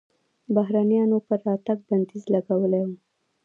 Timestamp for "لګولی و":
2.33-2.89